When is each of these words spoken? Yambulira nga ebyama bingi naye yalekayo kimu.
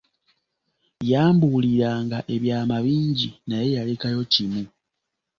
Yambulira 1.11 1.91
nga 2.05 2.19
ebyama 2.35 2.77
bingi 2.85 3.27
naye 3.49 3.67
yalekayo 3.75 4.21
kimu. 4.33 4.63